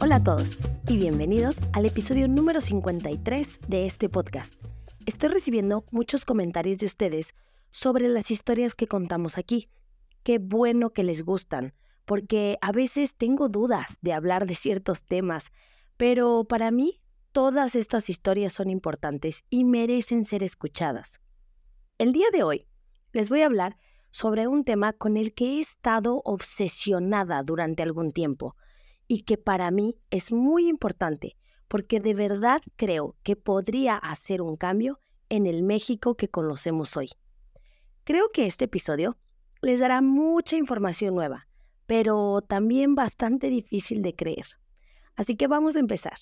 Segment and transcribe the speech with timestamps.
[0.00, 4.54] Hola a todos y bienvenidos al episodio número 53 de este podcast.
[5.06, 7.34] Estoy recibiendo muchos comentarios de ustedes
[7.70, 9.68] sobre las historias que contamos aquí.
[10.22, 11.72] Qué bueno que les gustan,
[12.04, 15.52] porque a veces tengo dudas de hablar de ciertos temas,
[15.96, 17.00] pero para mí
[17.34, 21.18] todas estas historias son importantes y merecen ser escuchadas.
[21.98, 22.68] El día de hoy
[23.12, 23.76] les voy a hablar
[24.12, 28.54] sobre un tema con el que he estado obsesionada durante algún tiempo
[29.08, 34.54] y que para mí es muy importante porque de verdad creo que podría hacer un
[34.54, 37.08] cambio en el México que conocemos hoy.
[38.04, 39.18] Creo que este episodio
[39.60, 41.48] les dará mucha información nueva,
[41.86, 44.46] pero también bastante difícil de creer.
[45.16, 46.14] Así que vamos a empezar.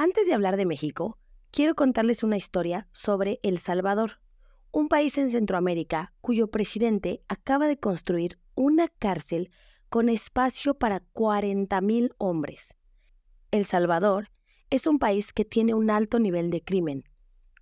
[0.00, 1.18] Antes de hablar de México,
[1.50, 4.20] quiero contarles una historia sobre El Salvador,
[4.70, 9.50] un país en Centroamérica cuyo presidente acaba de construir una cárcel
[9.88, 12.76] con espacio para 40.000 hombres.
[13.50, 14.30] El Salvador
[14.70, 17.02] es un país que tiene un alto nivel de crimen.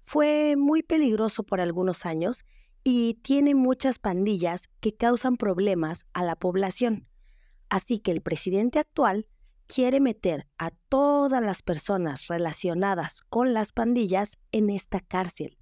[0.03, 2.45] Fue muy peligroso por algunos años
[2.85, 7.09] y tiene muchas pandillas que causan problemas a la población.
[7.71, 9.27] Así que el presidente actual
[9.67, 15.59] quiere meter a todas las personas relacionadas con las pandillas en esta cárcel.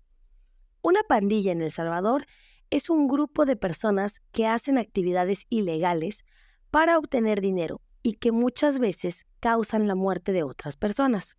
[0.82, 2.26] Una pandilla en El Salvador
[2.70, 6.24] es un grupo de personas que hacen actividades ilegales
[6.70, 11.36] para obtener dinero y que muchas veces causan la muerte de otras personas.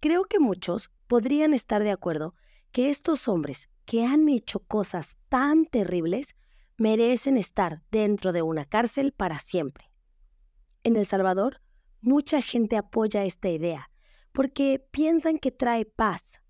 [0.00, 2.34] Creo que muchos podrían estar de acuerdo
[2.70, 6.36] que estos hombres que han hecho cosas tan terribles
[6.76, 9.90] merecen estar dentro de una cárcel para siempre.
[10.86, 11.62] En El Salvador,
[12.00, 13.90] mucha gente apoya esta idea
[14.30, 16.40] porque piensan que trae paz.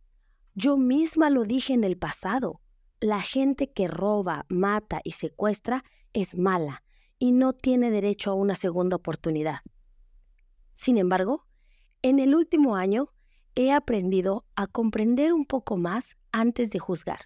[0.53, 2.61] Yo misma lo dije en el pasado.
[3.01, 6.85] La gente que roba, mata y secuestra es mala
[7.19, 9.61] y no tiene derecho a una segunda oportunidad.
[10.75, 11.47] Sin embargo,
[12.03, 13.15] en el último año
[13.55, 17.21] he aprendido a comprender un poco más antes de juzgar.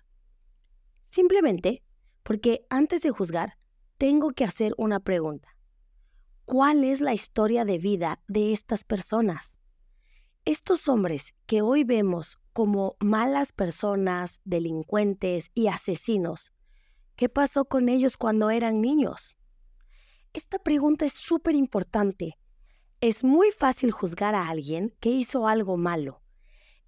[1.06, 1.82] Simplemente
[2.22, 3.58] porque antes de juzgar
[3.98, 5.56] tengo que hacer una pregunta.
[6.50, 9.56] ¿Cuál es la historia de vida de estas personas?
[10.44, 16.52] Estos hombres que hoy vemos como malas personas, delincuentes y asesinos,
[17.14, 19.36] ¿qué pasó con ellos cuando eran niños?
[20.32, 22.36] Esta pregunta es súper importante.
[23.00, 26.20] Es muy fácil juzgar a alguien que hizo algo malo.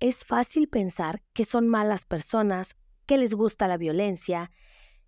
[0.00, 2.74] Es fácil pensar que son malas personas,
[3.06, 4.50] que les gusta la violencia,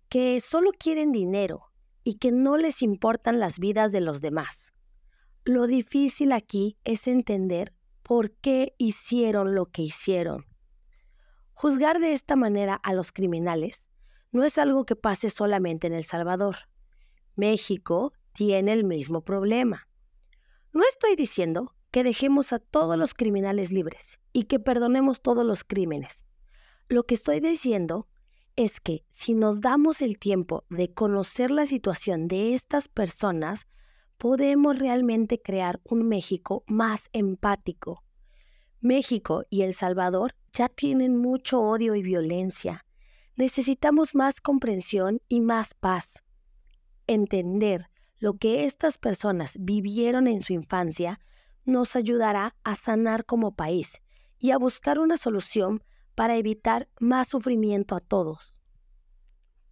[0.07, 1.74] que solo quieren dinero
[2.05, 4.73] y que no les importan las vidas de los demás.
[5.43, 7.73] Lo difícil aquí es entender
[8.03, 10.45] por qué hicieron lo que hicieron.
[11.53, 13.87] Juzgar de esta manera a los criminales
[14.31, 16.55] no es algo que pase solamente en El Salvador.
[17.35, 19.87] México tiene el mismo problema.
[20.73, 25.63] No estoy diciendo que dejemos a todos los criminales libres y que perdonemos todos los
[25.63, 26.27] crímenes.
[26.87, 28.07] Lo que estoy diciendo
[28.55, 33.67] es que si nos damos el tiempo de conocer la situación de estas personas,
[34.17, 38.03] podemos realmente crear un México más empático.
[38.79, 42.85] México y El Salvador ya tienen mucho odio y violencia.
[43.35, 46.23] Necesitamos más comprensión y más paz.
[47.07, 47.89] Entender
[48.19, 51.19] lo que estas personas vivieron en su infancia
[51.65, 54.01] nos ayudará a sanar como país
[54.39, 55.83] y a buscar una solución
[56.15, 58.57] para evitar más sufrimiento a todos.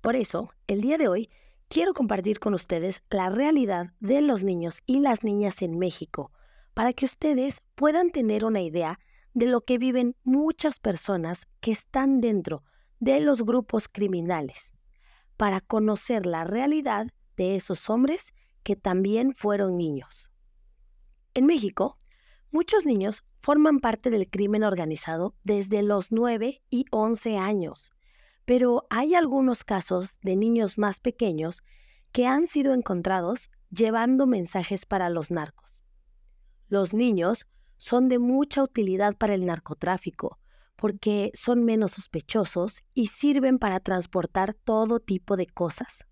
[0.01, 1.29] Por eso, el día de hoy
[1.69, 6.31] quiero compartir con ustedes la realidad de los niños y las niñas en México,
[6.73, 8.99] para que ustedes puedan tener una idea
[9.33, 12.63] de lo que viven muchas personas que están dentro
[12.99, 14.71] de los grupos criminales,
[15.37, 18.33] para conocer la realidad de esos hombres
[18.63, 20.29] que también fueron niños.
[21.33, 21.97] En México,
[22.53, 27.91] muchos niños forman parte del crimen organizado desde los 9 y 11 años,
[28.45, 31.63] pero hay algunos casos de niños más pequeños
[32.11, 35.81] que han sido encontrados llevando mensajes para los narcos.
[36.67, 37.47] Los niños
[37.77, 40.39] son de mucha utilidad para el narcotráfico
[40.75, 46.05] porque son menos sospechosos y sirven para transportar todo tipo de cosas.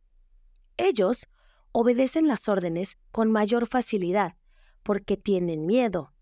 [0.77, 1.27] Ellos
[1.71, 4.33] obedecen las órdenes con mayor facilidad
[4.81, 6.13] porque tienen miedo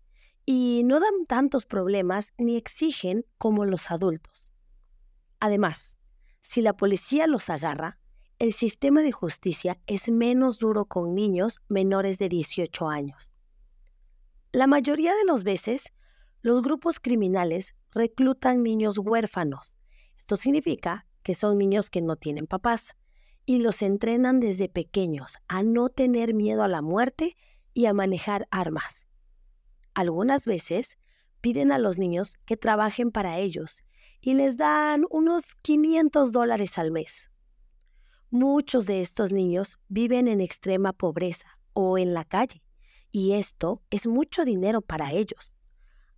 [0.46, 4.48] y no dan tantos problemas ni exigen como los adultos.
[5.38, 5.96] Además,
[6.40, 7.98] si la policía los agarra,
[8.38, 13.30] el sistema de justicia es menos duro con niños menores de 18 años.
[14.52, 15.92] La mayoría de las veces
[16.42, 19.78] los grupos criminales reclutan niños huérfanos.
[20.16, 22.96] Esto significa que son niños que no tienen papás
[23.44, 27.36] y los entrenan desde pequeños a no tener miedo a la muerte
[27.74, 29.06] y a manejar armas.
[29.94, 30.98] Algunas veces
[31.40, 33.84] piden a los niños que trabajen para ellos
[34.20, 37.30] y les dan unos 500 dólares al mes.
[38.30, 42.62] Muchos de estos niños viven en extrema pobreza o en la calle
[43.12, 45.54] y esto es mucho dinero para ellos.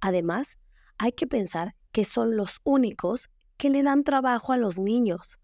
[0.01, 0.59] Además,
[0.99, 5.39] hay que pensar que son los únicos que le dan trabajo a los niños.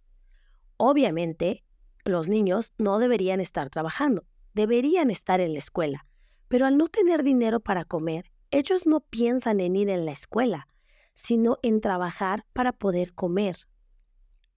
[0.76, 1.64] Obviamente,
[2.04, 6.06] los niños no deberían estar trabajando, deberían estar en la escuela,
[6.48, 10.68] pero al no tener dinero para comer, ellos no piensan en ir en la escuela,
[11.14, 13.56] sino en trabajar para poder comer.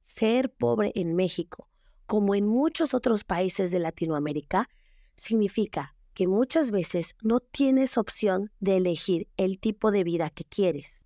[0.02, 1.68] Ser pobre en México,
[2.06, 4.70] como en muchos otros países de Latinoamérica,
[5.16, 11.06] significa que muchas veces no tienes opción de elegir el tipo de vida que quieres.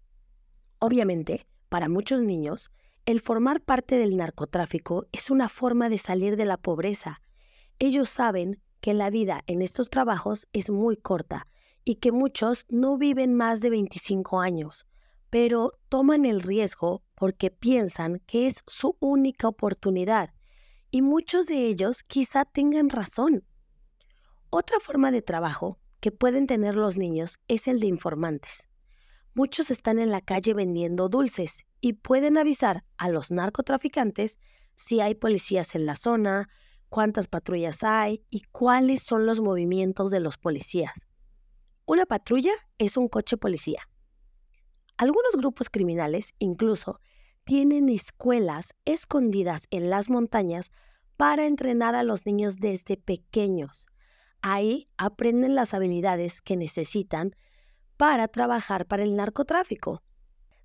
[0.79, 2.71] Obviamente, para muchos niños,
[3.05, 7.21] el formar parte del narcotráfico es una forma de salir de la pobreza.
[7.77, 11.47] Ellos saben que la vida en estos trabajos es muy corta
[11.83, 14.85] y que muchos no viven más de 25 años,
[15.31, 20.35] pero toman el riesgo porque piensan que es su única oportunidad
[20.91, 23.43] y muchos de ellos quizá tengan razón.
[24.51, 28.67] Otra forma de trabajo que pueden tener los niños es el de informantes.
[29.33, 34.37] Muchos están en la calle vendiendo dulces y pueden avisar a los narcotraficantes
[34.75, 36.49] si hay policías en la zona,
[36.89, 40.93] cuántas patrullas hay y cuáles son los movimientos de los policías.
[41.85, 43.87] Una patrulla es un coche policía.
[44.97, 46.99] Algunos grupos criminales incluso
[47.43, 50.71] tienen escuelas escondidas en las montañas
[51.17, 53.87] para entrenar a los niños desde pequeños.
[54.41, 57.35] Ahí aprenden las habilidades que necesitan
[57.97, 60.01] para trabajar para el narcotráfico.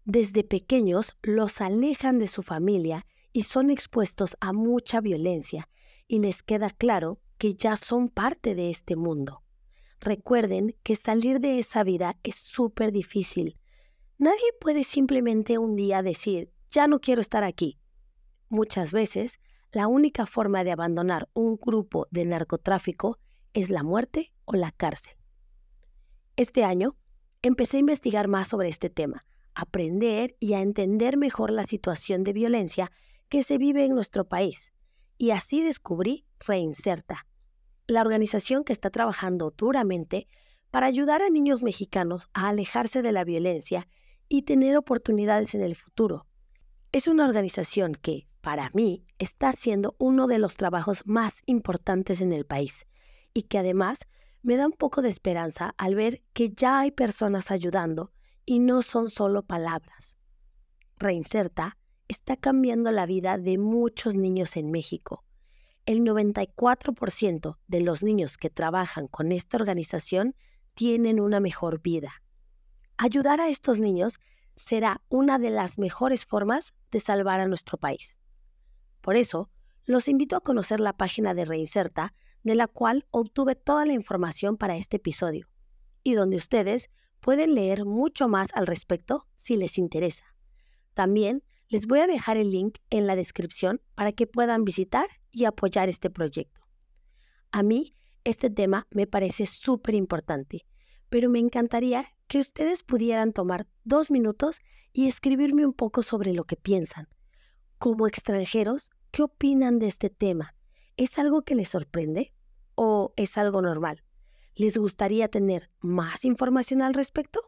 [0.05, 5.69] Desde pequeños los alejan de su familia y son expuestos a mucha violencia
[6.07, 9.43] y les queda claro que ya son parte de este mundo.
[10.01, 13.59] Recuerden que salir de esa vida es súper difícil.
[14.19, 17.79] Nadie puede simplemente un día decir, ya no quiero estar aquí.
[18.49, 19.41] Muchas veces,
[19.73, 23.19] la única forma de abandonar un grupo de narcotráfico
[23.53, 25.15] es la muerte o la cárcel.
[26.37, 26.97] Este año
[27.43, 29.25] empecé a investigar más sobre este tema,
[29.55, 32.91] aprender y a entender mejor la situación de violencia
[33.31, 34.75] que se vive en nuestro país.
[35.17, 37.27] Y así descubrí Reinserta,
[37.87, 40.29] la organización que está trabajando duramente
[40.71, 43.89] para ayudar a niños mexicanos a alejarse de la violencia
[44.29, 46.27] y tener oportunidades en el futuro.
[46.93, 52.33] Es una organización que, para mí, está haciendo uno de los trabajos más importantes en
[52.33, 52.87] el país
[53.33, 54.01] y que además
[54.43, 58.13] me da un poco de esperanza al ver que ya hay personas ayudando
[58.45, 60.17] y no son solo palabras.
[60.97, 61.77] Reinserta
[62.11, 65.25] está cambiando la vida de muchos niños en México.
[65.87, 70.35] El 94% de los niños que trabajan con esta organización
[70.75, 72.23] tienen una mejor vida.
[72.97, 74.19] Ayudar a estos niños
[74.57, 78.19] será una de las mejores formas de salvar a nuestro país.
[79.01, 79.49] Por eso,
[79.87, 82.13] los invito a conocer la página de Reinserta
[82.43, 85.49] de la cual obtuve toda la información para este episodio
[86.03, 86.91] y donde ustedes
[87.21, 90.25] pueden leer mucho más al respecto si les interesa.
[90.95, 95.45] También les voy a dejar el link en la descripción para que puedan visitar y
[95.45, 96.61] apoyar este proyecto.
[97.53, 100.67] A mí, este tema me parece súper importante,
[101.09, 104.61] pero me encantaría que ustedes pudieran tomar dos minutos
[104.93, 107.09] y escribirme un poco sobre lo que piensan.
[107.79, 110.57] Como extranjeros, ¿qué opinan de este tema?
[110.97, 112.35] ¿Es algo que les sorprende
[112.75, 114.03] o es algo normal?
[114.57, 117.41] ¿Les gustaría tener más información al respecto?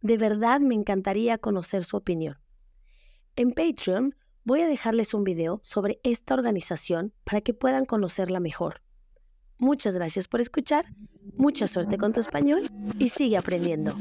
[0.00, 2.42] De verdad me encantaría conocer su opinión.
[3.34, 8.82] En Patreon voy a dejarles un video sobre esta organización para que puedan conocerla mejor.
[9.56, 10.84] Muchas gracias por escuchar,
[11.38, 13.94] mucha suerte con tu español y sigue aprendiendo.